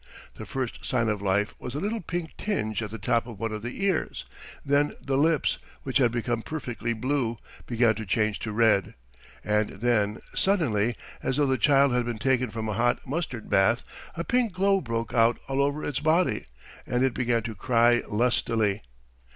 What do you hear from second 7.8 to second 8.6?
to change to